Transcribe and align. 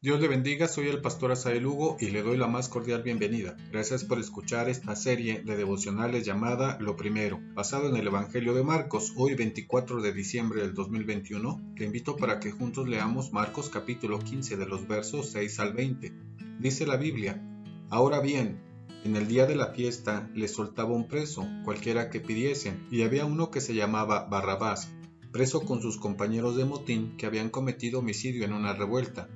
Dios 0.00 0.20
le 0.20 0.28
bendiga, 0.28 0.68
soy 0.68 0.86
el 0.86 1.00
pastor 1.00 1.32
Asael 1.32 1.66
Hugo 1.66 1.96
y 1.98 2.10
le 2.10 2.22
doy 2.22 2.36
la 2.36 2.46
más 2.46 2.68
cordial 2.68 3.02
bienvenida. 3.02 3.56
Gracias 3.72 4.04
por 4.04 4.20
escuchar 4.20 4.68
esta 4.68 4.94
serie 4.94 5.42
de 5.42 5.56
devocionales 5.56 6.24
llamada 6.24 6.78
Lo 6.78 6.94
Primero, 6.94 7.40
basado 7.54 7.88
en 7.88 7.96
el 7.96 8.06
Evangelio 8.06 8.54
de 8.54 8.62
Marcos, 8.62 9.12
hoy 9.16 9.34
24 9.34 10.00
de 10.00 10.12
diciembre 10.12 10.60
del 10.60 10.72
2021. 10.72 11.74
Te 11.76 11.84
invito 11.84 12.14
para 12.14 12.38
que 12.38 12.52
juntos 12.52 12.86
leamos 12.86 13.32
Marcos 13.32 13.70
capítulo 13.70 14.20
15 14.20 14.56
de 14.56 14.66
los 14.66 14.86
versos 14.86 15.30
6 15.30 15.58
al 15.58 15.72
20. 15.72 16.12
Dice 16.60 16.86
la 16.86 16.96
Biblia, 16.96 17.42
Ahora 17.90 18.20
bien, 18.20 18.60
en 19.02 19.16
el 19.16 19.26
día 19.26 19.46
de 19.46 19.56
la 19.56 19.72
fiesta 19.72 20.30
les 20.32 20.52
soltaba 20.52 20.92
un 20.92 21.08
preso, 21.08 21.44
cualquiera 21.64 22.08
que 22.08 22.20
pidiesen, 22.20 22.86
y 22.92 23.02
había 23.02 23.24
uno 23.24 23.50
que 23.50 23.60
se 23.60 23.74
llamaba 23.74 24.28
Barrabás, 24.28 24.92
preso 25.32 25.62
con 25.62 25.82
sus 25.82 25.98
compañeros 25.98 26.56
de 26.56 26.66
motín 26.66 27.16
que 27.16 27.26
habían 27.26 27.50
cometido 27.50 27.98
homicidio 27.98 28.44
en 28.44 28.52
una 28.52 28.74
revuelta 28.74 29.28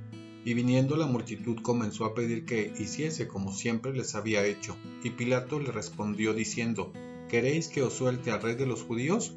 y 0.45 0.54
viniendo 0.54 0.96
la 0.96 1.06
multitud 1.06 1.58
comenzó 1.62 2.04
a 2.04 2.14
pedir 2.14 2.44
que 2.44 2.72
hiciese 2.79 3.29
como 3.29 3.53
siempre 3.53 3.93
les 3.93 4.14
había 4.14 4.44
hecho. 4.44 4.76
Y 5.04 5.11
Pilato 5.11 5.61
le 5.61 5.71
respondió 5.71 6.35
diciendo, 6.35 6.93
¿Queréis 7.29 7.68
que 7.68 7.82
os 7.82 7.94
suelte 7.94 8.30
al 8.30 8.43
rey 8.43 8.57
de 8.57 8.66
los 8.66 8.82
judíos? 8.82 9.35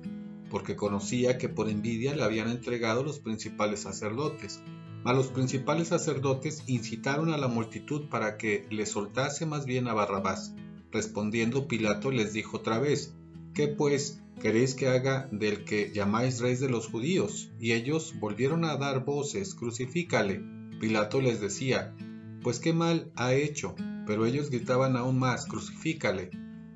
Porque 0.49 0.75
conocía 0.75 1.37
que 1.37 1.47
por 1.47 1.69
envidia 1.69 2.15
le 2.15 2.23
habían 2.23 2.49
entregado 2.49 3.03
los 3.03 3.19
principales 3.19 3.81
sacerdotes. 3.81 4.61
Mas 5.03 5.15
los 5.15 5.27
principales 5.27 5.89
sacerdotes 5.89 6.63
incitaron 6.67 7.31
a 7.31 7.37
la 7.37 7.47
multitud 7.47 8.09
para 8.09 8.37
que 8.37 8.65
le 8.69 8.85
soltase 8.85 9.45
más 9.45 9.65
bien 9.65 9.87
a 9.87 9.93
Barrabás. 9.93 10.53
Respondiendo 10.91 11.67
Pilato 11.67 12.11
les 12.11 12.33
dijo 12.33 12.57
otra 12.57 12.79
vez, 12.79 13.13
¿qué 13.53 13.67
pues 13.67 14.21
queréis 14.41 14.75
que 14.75 14.87
haga 14.87 15.29
del 15.31 15.63
que 15.63 15.91
llamáis 15.93 16.39
rey 16.39 16.55
de 16.55 16.69
los 16.69 16.87
judíos? 16.87 17.51
Y 17.59 17.73
ellos 17.73 18.15
volvieron 18.19 18.65
a 18.65 18.75
dar 18.75 19.05
voces, 19.05 19.55
crucifícale. 19.55 20.41
Pilato 20.79 21.21
les 21.21 21.39
decía, 21.39 21.95
pues 22.43 22.59
qué 22.59 22.73
mal 22.73 23.11
ha 23.15 23.33
hecho, 23.33 23.75
pero 24.05 24.25
ellos 24.25 24.49
gritaban 24.49 24.97
aún 24.97 25.17
más, 25.17 25.45
crucifícale. 25.45 26.29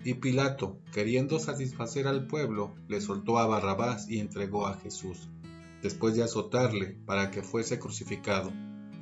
Y 0.04 0.16
Pilato, 0.16 0.80
queriendo 0.94 1.38
satisfacer 1.40 2.08
al 2.08 2.26
pueblo, 2.26 2.74
le 2.88 3.02
soltó 3.02 3.38
a 3.38 3.46
Barrabás 3.46 4.10
y 4.10 4.20
entregó 4.20 4.68
a 4.68 4.78
Jesús, 4.78 5.28
después 5.84 6.16
de 6.16 6.24
azotarle 6.24 6.98
para 7.06 7.30
que 7.30 7.44
fuese 7.44 7.78
crucificado. 7.78 8.52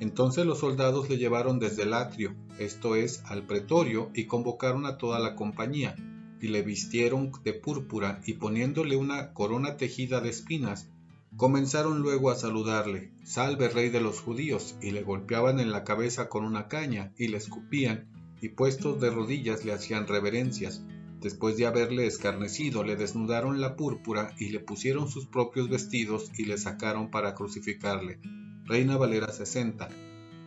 Entonces 0.00 0.44
los 0.46 0.58
soldados 0.58 1.08
le 1.08 1.18
llevaron 1.18 1.58
desde 1.58 1.84
el 1.84 1.94
atrio, 1.94 2.34
esto 2.58 2.96
es, 2.96 3.22
al 3.26 3.46
pretorio, 3.46 4.10
y 4.14 4.26
convocaron 4.26 4.86
a 4.86 4.98
toda 4.98 5.20
la 5.20 5.36
compañía, 5.36 5.96
y 6.40 6.48
le 6.48 6.62
vistieron 6.62 7.32
de 7.44 7.52
púrpura, 7.52 8.20
y 8.26 8.34
poniéndole 8.34 8.96
una 8.96 9.32
corona 9.32 9.76
tejida 9.76 10.20
de 10.20 10.30
espinas, 10.30 10.88
Comenzaron 11.36 12.00
luego 12.00 12.30
a 12.30 12.34
saludarle, 12.34 13.12
Salve 13.22 13.68
rey 13.68 13.90
de 13.90 14.00
los 14.00 14.20
judíos, 14.20 14.76
y 14.80 14.90
le 14.90 15.02
golpeaban 15.02 15.60
en 15.60 15.70
la 15.70 15.84
cabeza 15.84 16.28
con 16.28 16.44
una 16.44 16.68
caña, 16.68 17.12
y 17.16 17.28
le 17.28 17.36
escupían, 17.36 18.08
y 18.40 18.48
puestos 18.48 19.00
de 19.00 19.10
rodillas 19.10 19.64
le 19.64 19.72
hacían 19.72 20.06
reverencias. 20.06 20.82
Después 21.20 21.56
de 21.56 21.66
haberle 21.66 22.06
escarnecido, 22.06 22.84
le 22.84 22.96
desnudaron 22.96 23.60
la 23.60 23.76
púrpura 23.76 24.34
y 24.38 24.50
le 24.50 24.60
pusieron 24.60 25.08
sus 25.08 25.26
propios 25.26 25.68
vestidos 25.68 26.30
y 26.36 26.44
le 26.44 26.58
sacaron 26.58 27.10
para 27.10 27.34
crucificarle. 27.34 28.20
Reina 28.64 28.96
Valera 28.96 29.32
60. 29.32 29.88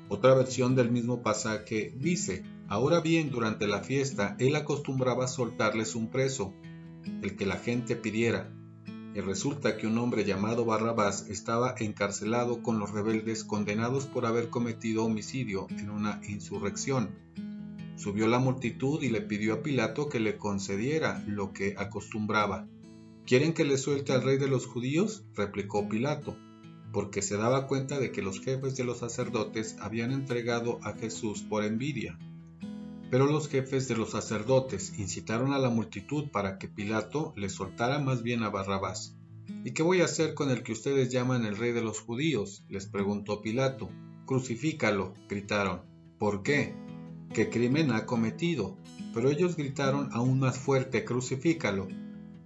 Otra 0.10 0.34
versión 0.34 0.76
del 0.76 0.92
mismo 0.92 1.22
pasaje 1.22 1.94
dice, 1.98 2.44
Ahora 2.68 3.02
bien, 3.02 3.32
durante 3.32 3.68
la 3.68 3.82
fiesta, 3.82 4.36
él 4.40 4.56
acostumbraba 4.56 5.28
soltarles 5.28 5.96
un 5.96 6.10
preso, 6.10 6.54
el 7.22 7.36
que 7.36 7.46
la 7.46 7.58
gente 7.58 7.98
pidiera, 7.98 8.50
y 9.14 9.20
resulta 9.20 9.78
que 9.78 9.88
un 9.88 9.98
hombre 9.98 10.24
llamado 10.24 10.66
Barrabás 10.66 11.28
estaba 11.30 11.76
encarcelado 11.78 12.62
con 12.62 12.80
los 12.80 12.92
rebeldes 12.92 13.44
condenados 13.44 14.06
por 14.06 14.26
haber 14.26 14.50
cometido 14.50 15.04
homicidio 15.04 15.68
en 15.70 15.90
una 15.90 16.22
insurrección. 16.28 17.10
Subió 17.98 18.28
la 18.28 18.40
multitud 18.40 19.02
y 19.04 19.10
le 19.10 19.22
pidió 19.22 19.56
a 19.56 19.64
Pilato 19.64 20.10
que 20.10 20.20
le 20.20 20.38
concediera 20.38 21.24
lo 21.28 21.52
que 21.54 21.76
acostumbraba. 21.78 22.68
¿Quieren 23.26 23.54
que 23.54 23.66
le 23.66 23.78
suelte 23.78 24.14
al 24.14 24.24
rey 24.24 24.38
de 24.38 24.48
los 24.48 24.66
judíos? 24.66 25.24
replicó 25.36 25.88
Pilato, 25.88 26.36
porque 26.92 27.22
se 27.22 27.38
daba 27.38 27.68
cuenta 27.68 28.00
de 28.00 28.12
que 28.12 28.22
los 28.22 28.40
jefes 28.40 28.76
de 28.76 28.86
los 28.86 29.00
sacerdotes 29.00 29.76
habían 29.80 30.12
entregado 30.12 30.80
a 30.84 30.94
Jesús 30.94 31.44
por 31.44 31.64
envidia. 31.64 32.18
Pero 33.12 33.28
los 33.28 33.50
jefes 33.50 33.90
de 33.90 33.98
los 33.98 34.12
sacerdotes 34.12 34.98
incitaron 34.98 35.52
a 35.52 35.60
la 35.60 35.70
multitud 35.70 36.30
para 36.32 36.58
que 36.58 36.70
Pilato 36.70 37.34
le 37.36 37.50
soltara 37.50 38.00
más 38.00 38.24
bien 38.24 38.42
a 38.42 38.50
Barrabás. 38.50 39.18
¿Y 39.66 39.72
qué 39.72 39.84
voy 39.84 40.00
a 40.00 40.06
hacer 40.06 40.34
con 40.34 40.50
el 40.50 40.64
que 40.64 40.72
ustedes 40.72 41.12
llaman 41.12 41.46
el 41.46 41.58
rey 41.58 41.74
de 41.74 41.82
los 41.82 42.00
judíos? 42.00 42.64
les 42.70 42.86
preguntó 42.88 43.42
Pilato. 43.42 43.90
Crucifícalo, 44.26 45.14
gritaron. 45.28 45.82
¿Por 46.18 46.42
qué? 46.42 46.74
¿Qué 47.34 47.50
crimen 47.50 47.92
ha 47.92 48.06
cometido? 48.06 48.78
Pero 49.14 49.30
ellos 49.30 49.58
gritaron 49.58 50.08
aún 50.14 50.40
más 50.40 50.58
fuerte, 50.58 51.04
crucifícalo. 51.04 51.90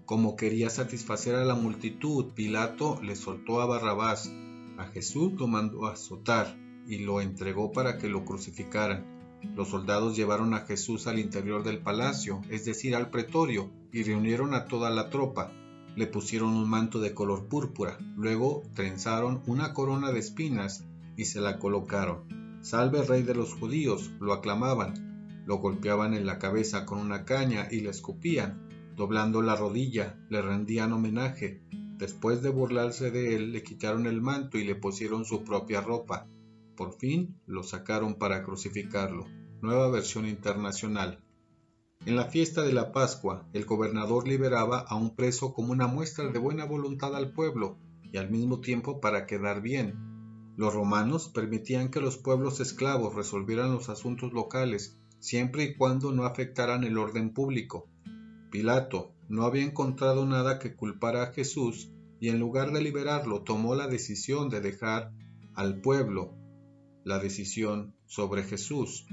Como 0.06 0.36
quería 0.36 0.72
satisfacer 0.72 1.36
a 1.36 1.46
la 1.46 1.54
multitud, 1.54 2.34
Pilato 2.34 3.00
le 3.04 3.16
soltó 3.16 3.62
a 3.62 3.68
Barrabás. 3.68 4.32
A 4.80 4.86
Jesús 4.86 5.34
lo 5.34 5.46
mandó 5.46 5.86
a 5.86 5.94
azotar 5.94 6.58
y 6.88 7.00
lo 7.00 7.22
entregó 7.22 7.72
para 7.72 8.00
que 8.00 8.10
lo 8.10 8.26
crucificaran. 8.26 9.15
Los 9.56 9.70
soldados 9.70 10.16
llevaron 10.16 10.54
a 10.54 10.62
Jesús 10.62 11.08
al 11.08 11.20
interior 11.20 11.64
del 11.64 11.80
palacio, 11.80 12.42
es 12.50 12.66
decir, 12.66 12.96
al 12.96 13.10
pretorio, 13.10 13.72
y 13.92 14.04
reunieron 14.04 14.54
a 14.54 14.66
toda 14.66 14.90
la 14.90 15.10
tropa. 15.10 15.52
Le 15.96 16.08
pusieron 16.08 16.50
un 16.50 16.70
manto 16.70 17.00
de 17.00 17.14
color 17.14 17.48
púrpura, 17.48 17.98
luego 18.16 18.64
trenzaron 18.74 19.42
una 19.46 19.74
corona 19.74 20.12
de 20.12 20.20
espinas 20.20 20.84
y 21.16 21.26
se 21.26 21.40
la 21.40 21.60
colocaron. 21.60 22.60
Salve 22.62 23.04
rey 23.04 23.24
de 23.24 23.36
los 23.36 23.54
judíos, 23.54 24.12
lo 24.20 24.34
aclamaban. 24.34 25.44
Lo 25.46 25.58
golpeaban 25.58 26.14
en 26.14 26.26
la 26.26 26.40
cabeza 26.40 26.86
con 26.86 26.98
una 26.98 27.24
caña 27.24 27.68
y 27.70 27.82
le 27.82 27.92
escupían. 27.92 28.68
Doblando 28.96 29.42
la 29.42 29.56
rodilla, 29.56 30.18
le 30.30 30.42
rendían 30.42 30.92
homenaje. 30.92 31.62
Después 31.98 32.42
de 32.42 32.50
burlarse 32.50 33.12
de 33.12 33.36
él, 33.36 33.52
le 33.52 33.62
quitaron 33.62 34.08
el 34.08 34.22
manto 34.22 34.58
y 34.58 34.64
le 34.64 34.76
pusieron 34.76 35.26
su 35.26 35.44
propia 35.44 35.80
ropa. 35.80 36.28
Por 36.76 36.94
fin 36.94 37.40
lo 37.46 37.64
sacaron 37.64 38.16
para 38.16 38.44
crucificarlo. 38.44 39.26
Nueva 39.62 39.90
versión 39.90 40.28
internacional. 40.28 41.20
En 42.06 42.16
la 42.16 42.26
fiesta 42.26 42.62
de 42.64 42.74
la 42.74 42.92
Pascua, 42.92 43.48
el 43.54 43.66
gobernador 43.66 44.28
liberaba 44.28 44.80
a 44.80 44.96
un 44.96 45.16
preso 45.16 45.54
como 45.54 45.72
una 45.72 45.88
muestra 45.88 46.28
de 46.28 46.38
buena 46.38 46.66
voluntad 46.66 47.16
al 47.16 47.32
pueblo 47.32 47.78
y 48.04 48.18
al 48.18 48.30
mismo 48.30 48.60
tiempo 48.60 49.00
para 49.00 49.26
quedar 49.26 49.62
bien. 49.62 49.96
Los 50.58 50.74
romanos 50.74 51.30
permitían 51.30 51.90
que 51.90 52.02
los 52.02 52.18
pueblos 52.18 52.60
esclavos 52.60 53.16
resolvieran 53.16 53.74
los 53.74 53.90
asuntos 53.90 54.34
locales 54.34 54.98
siempre 55.20 55.64
y 55.64 55.76
cuando 55.76 56.12
no 56.12 56.26
afectaran 56.26 56.84
el 56.84 56.98
orden 56.98 57.34
público. 57.34 57.90
Pilato 58.52 59.14
no 59.28 59.44
había 59.44 59.64
encontrado 59.64 60.26
nada 60.26 60.60
que 60.60 60.76
culpara 60.76 61.24
a 61.24 61.34
Jesús 61.34 61.92
y 62.20 62.30
en 62.30 62.40
lugar 62.40 62.72
de 62.72 62.82
liberarlo 62.82 63.42
tomó 63.42 63.76
la 63.76 63.88
decisión 63.88 64.50
de 64.50 64.62
dejar 64.62 65.12
al 65.56 65.82
pueblo 65.82 66.36
la 67.06 67.20
decisión 67.20 67.96
sobre 68.08 68.44
Jesús. 68.44 69.06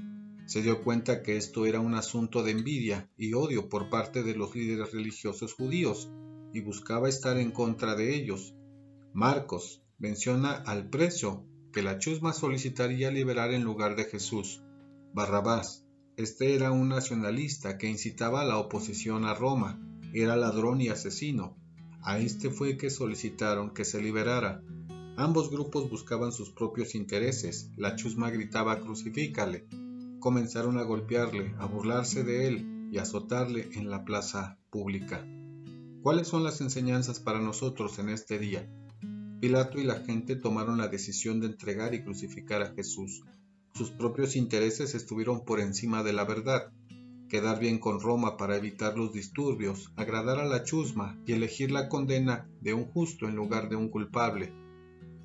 Se 0.47 0.63
dio 0.63 0.83
cuenta 0.83 1.23
que 1.23 1.37
esto 1.37 1.67
era 1.67 1.79
un 1.79 1.95
asunto 1.95 2.43
de 2.43 2.51
envidia 2.51 3.09
y 3.17 3.35
odio 3.35 3.69
por 3.69 3.91
parte 3.91 4.23
de 4.23 4.35
los 4.35 4.57
líderes 4.57 4.93
religiosos 4.93 5.53
judíos 5.53 6.11
y 6.53 6.61
buscaba 6.61 7.09
estar 7.09 7.37
en 7.37 7.53
contra 7.53 7.95
de 7.95 8.17
ellos. 8.17 8.55
Marcos 9.13 9.83
menciona 9.99 10.53
al 10.53 10.89
precio 10.89 11.47
que 11.71 11.83
la 11.83 11.99
chusma 11.99 12.33
solicitaría 12.33 13.11
liberar 13.11 13.53
en 13.53 13.63
lugar 13.63 13.95
de 13.95 14.05
Jesús. 14.05 14.63
Barrabás. 15.13 15.87
Este 16.17 16.55
era 16.55 16.73
un 16.73 16.89
nacionalista 16.89 17.79
que 17.79 17.89
incitaba 17.89 18.41
a 18.41 18.45
la 18.45 18.59
oposición 18.59 19.25
a 19.25 19.35
Roma. 19.35 19.81
Era 20.15 20.37
ladrón 20.37 20.81
y 20.81 20.89
asesino. 20.89 21.57
A 22.03 22.19
este 22.19 22.51
fue 22.51 22.77
que 22.77 22.91
solicitaron 22.91 23.73
que 23.73 23.85
se 23.85 24.01
liberara. 24.01 24.63
Ambos 25.17 25.51
grupos 25.51 25.91
buscaban 25.91 26.33
sus 26.33 26.51
propios 26.51 26.95
intereses. 26.95 27.71
La 27.77 27.97
chusma 27.97 28.31
gritaba 28.31 28.81
crucifícale. 28.81 29.67
Comenzaron 30.19 30.79
a 30.79 30.85
golpearle, 30.85 31.55
a 31.59 31.67
burlarse 31.67 32.25
de 32.25 32.49
él 32.49 32.89
y 32.91 32.97
a 32.97 33.03
azotarle 33.03 33.69
en 33.75 33.91
la 33.91 34.07
plaza 34.07 34.59
pública. 34.71 35.23
¿Cuáles 36.03 36.29
son 36.29 36.45
las 36.45 36.63
enseñanzas 36.63 37.21
para 37.21 37.41
nosotros 37.41 37.99
en 37.99 38.09
este 38.09 38.39
día? 38.39 38.67
Pilato 39.39 39.79
y 39.79 39.85
la 39.85 39.97
gente 39.97 40.35
tomaron 40.35 40.79
la 40.79 40.89
decisión 40.89 41.41
de 41.41 41.49
entregar 41.49 41.93
y 41.93 42.03
crucificar 42.03 42.63
a 42.63 42.73
Jesús. 42.73 43.23
Sus 43.75 43.91
propios 43.91 44.35
intereses 44.35 44.95
estuvieron 44.95 45.45
por 45.45 45.61
encima 45.61 46.03
de 46.03 46.15
la 46.15 46.25
verdad. 46.25 46.73
Quedar 47.29 47.61
bien 47.61 47.79
con 47.79 48.01
Roma 48.01 48.39
para 48.39 48.57
evitar 48.57 48.97
los 48.97 49.13
disturbios, 49.13 49.93
agradar 49.97 50.39
a 50.39 50.47
la 50.47 50.65
chusma 50.65 51.19
y 51.27 51.33
elegir 51.33 51.71
la 51.71 51.91
condena 51.91 52.49
de 52.63 52.73
un 52.73 52.87
justo 52.87 53.29
en 53.29 53.37
lugar 53.37 53.69
de 53.69 53.77
un 53.77 53.91
culpable 53.91 54.62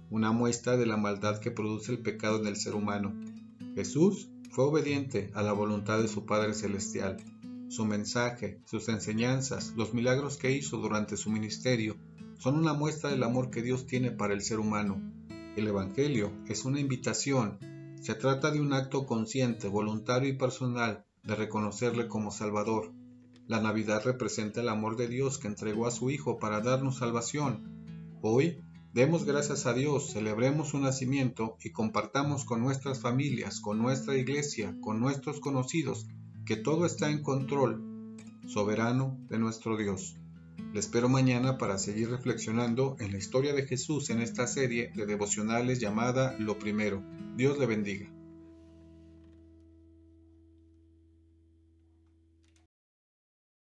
una 0.09 0.31
muestra 0.31 0.77
de 0.77 0.85
la 0.85 0.97
maldad 0.97 1.39
que 1.39 1.51
produce 1.51 1.91
el 1.91 1.99
pecado 1.99 2.39
en 2.39 2.47
el 2.47 2.55
ser 2.55 2.75
humano. 2.75 3.13
Jesús 3.75 4.29
fue 4.49 4.65
obediente 4.65 5.29
a 5.33 5.41
la 5.41 5.53
voluntad 5.53 6.01
de 6.01 6.07
su 6.07 6.25
Padre 6.25 6.53
Celestial. 6.53 7.17
Su 7.69 7.85
mensaje, 7.85 8.61
sus 8.65 8.87
enseñanzas, 8.89 9.73
los 9.75 9.93
milagros 9.93 10.37
que 10.37 10.51
hizo 10.51 10.77
durante 10.77 11.17
su 11.17 11.29
ministerio 11.29 11.97
son 12.39 12.55
una 12.55 12.73
muestra 12.73 13.09
del 13.09 13.23
amor 13.23 13.49
que 13.49 13.61
Dios 13.61 13.85
tiene 13.85 14.11
para 14.11 14.33
el 14.33 14.41
ser 14.41 14.59
humano. 14.59 15.01
El 15.55 15.67
Evangelio 15.67 16.31
es 16.47 16.65
una 16.65 16.79
invitación. 16.79 17.59
Se 18.01 18.13
trata 18.15 18.51
de 18.51 18.61
un 18.61 18.73
acto 18.73 19.05
consciente, 19.05 19.67
voluntario 19.67 20.29
y 20.29 20.37
personal 20.37 21.03
de 21.23 21.35
reconocerle 21.35 22.07
como 22.07 22.31
Salvador. 22.31 22.93
La 23.47 23.61
Navidad 23.61 24.01
representa 24.05 24.61
el 24.61 24.69
amor 24.69 24.97
de 24.97 25.07
Dios 25.07 25.37
que 25.37 25.47
entregó 25.47 25.87
a 25.87 25.91
su 25.91 26.09
Hijo 26.09 26.37
para 26.37 26.61
darnos 26.61 26.97
salvación. 26.97 28.17
Hoy, 28.21 28.61
demos 28.97 29.25
gracias 29.25 29.67
a 29.67 29.75
Dios, 29.75 30.11
celebremos 30.13 30.69
su 30.69 30.79
nacimiento 30.79 31.55
y 31.63 31.69
compartamos 31.69 32.45
con 32.45 32.61
nuestras 32.61 32.99
familias, 32.99 33.59
con 33.59 33.77
nuestra 33.77 34.17
iglesia, 34.17 34.75
con 34.81 34.99
nuestros 34.99 35.39
conocidos, 35.39 36.07
que 36.47 36.55
todo 36.55 36.83
está 36.87 37.11
en 37.11 37.21
control 37.21 38.15
soberano 38.47 39.15
de 39.29 39.37
nuestro 39.37 39.77
Dios. 39.77 40.15
Le 40.73 40.79
espero 40.79 41.09
mañana 41.09 41.59
para 41.59 41.77
seguir 41.77 42.09
reflexionando 42.09 42.95
en 42.99 43.11
la 43.11 43.19
historia 43.19 43.53
de 43.53 43.67
Jesús 43.67 44.09
en 44.09 44.19
esta 44.19 44.47
serie 44.47 44.91
de 44.95 45.05
devocionales 45.05 45.79
llamada 45.79 46.35
Lo 46.39 46.57
Primero. 46.57 47.03
Dios 47.35 47.59
le 47.59 47.67
bendiga. 47.67 48.16